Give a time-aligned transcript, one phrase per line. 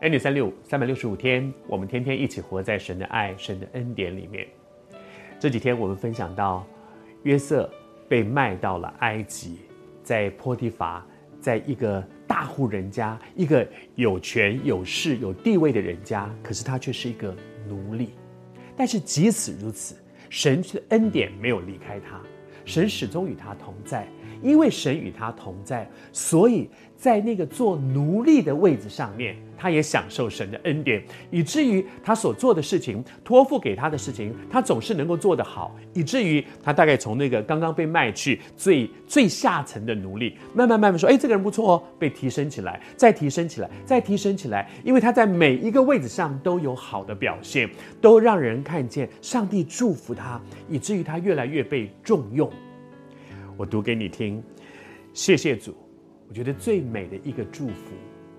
[0.00, 4.46] 恩典三六，三百六十五天，我们天天一起活在神的爱、神的恩典里面。
[5.40, 6.64] 这几天我们分享到，
[7.24, 7.68] 约瑟
[8.08, 9.58] 被卖到了埃及，
[10.04, 11.04] 在波提乏，
[11.40, 13.66] 在一个大户人家，一个
[13.96, 17.34] 有权有势有地位的人家，可是他却是一个
[17.66, 18.10] 奴隶。
[18.76, 19.96] 但是即使如此，
[20.30, 22.20] 神的恩典没有离开他，
[22.64, 24.06] 神始终与他同在。
[24.42, 47.68] 因为神与他同在，所以在那个做奴隶的位置上面，他也享受神的恩典，以至于他所做的事情，托付给他的事情，他总是能够做得好，以至于他大概从那个刚刚被卖去最最下层的奴隶，慢慢慢慢说，哎，这个人不错哦，被提升起来，再提升起来，再提升起来，因为他在每一个位置上都有好的表现，
[48.00, 52.50] 都让人看见上帝祝福他，以至于他越来越被重用。
[53.58, 54.40] 我读给你听，
[55.12, 55.74] 谢谢主。
[56.28, 57.90] 我觉得最美的一个祝福，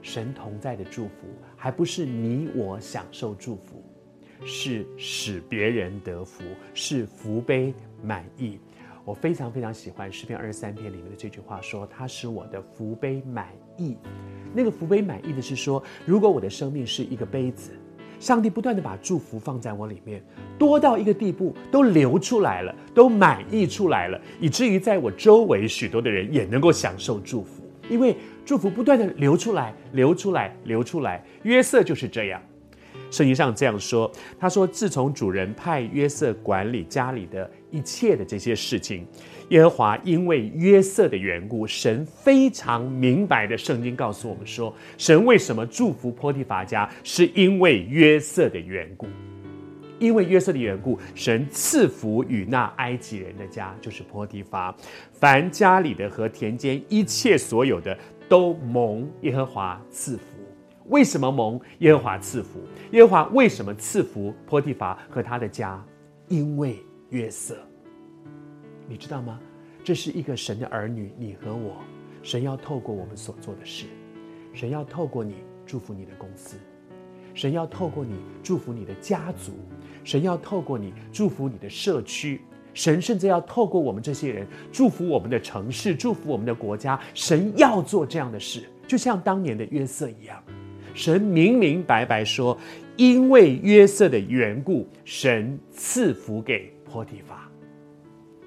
[0.00, 3.82] 神同在的祝福，还不是你我享受祝福，
[4.46, 8.60] 是使别人得福，是福杯满溢。
[9.04, 13.96] 我非常非常喜欢诗篇二十三篇里面的这句话，说他使我的福杯满溢。
[14.54, 17.72] 那个福杯满溢的是说，如果我的生命是一个杯子。
[18.18, 20.22] 上帝不断的把祝福放在我里面，
[20.58, 31.24] 多到一个地步，都流出来了，都满溢出来了，以至于在我周围许多的人也能够享受祝福，因为祝福不断的流出来，流出来，流出来。
[31.44, 32.42] 约瑟就是这样，
[33.10, 39.06] 圣经上这样说，他说：“自从主人派约瑟管理家里的一切的这些事情。”
[39.48, 49.06] 耶和华因为约瑟的缘故，神非常明白的圣经告诉我们说，神为什么祝福波提乏家，是因为约瑟的缘故。
[49.98, 54.72] 因为约瑟的缘故，神赐福与那埃及人的家，就是波提乏，
[55.12, 57.98] 凡家里的和田间一切所有的，
[58.28, 60.37] 都蒙耶和华赐福。
[60.88, 62.60] 为什么蒙耶和华赐福？
[62.92, 65.84] 耶和华为什么赐福波提乏和他的家？
[66.28, 66.78] 因为
[67.10, 67.56] 约瑟。
[68.88, 69.38] 你知道吗？
[69.84, 71.76] 这是一个神的儿女，你和我，
[72.22, 73.86] 神要透过我们所做的事，
[74.52, 76.56] 神要透过你祝福你的公司，
[77.32, 79.52] 神要透过你祝福你的家族，
[80.04, 82.40] 神要透过你祝福你的社区，
[82.74, 86.98] 神甚至要透过我们这些人祝福我们的城市，祝福我们的国家。
[87.14, 90.42] 神要做这样的事，就像当年的约瑟一样，
[90.98, 92.58] 神明明白白说，
[92.96, 97.48] 因为约瑟的缘故，神赐福给波提乏。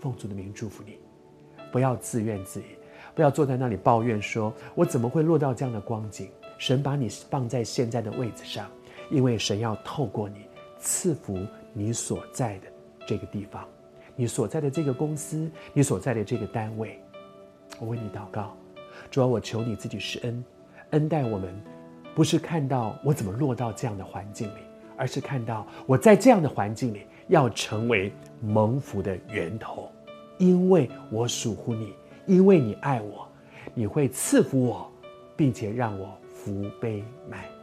[0.00, 0.96] 奉主的名祝福你，
[1.72, 2.66] 不要自怨自艾，
[3.16, 8.70] 不要坐在那里抱怨说：“我怎么会落到这样的光景？”神把你放在现在的位置上，
[9.10, 10.46] 因为神要透过你
[10.78, 11.36] 赐福
[11.72, 12.68] 你所在的
[13.08, 13.66] 这个地方，
[14.14, 16.96] 你所在的这个公司，你所在的这个单位。
[17.80, 18.56] 我为你祷告，
[19.10, 20.44] 主啊，我求你自己施恩，
[20.90, 21.52] 恩待我们，
[22.16, 24.60] 不是看到我怎么落到这样的环境里，
[24.96, 28.10] 而是看到我在这样的环境里要成为
[28.40, 29.92] 蒙福的源头。
[30.38, 31.92] 因为我属乎你，
[32.24, 33.28] 因为你爱我，
[33.74, 34.90] 你会赐福我，
[35.36, 37.55] 并且让我福杯满。